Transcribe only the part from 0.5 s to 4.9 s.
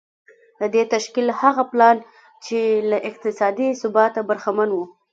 د دې تشکيل هغه پلان چې له اقتصادي ثباته برخمن و.